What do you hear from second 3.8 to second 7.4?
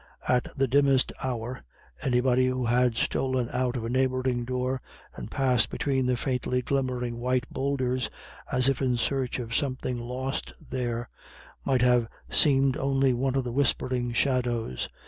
a neighbouring door, and passed between the faintly glimmering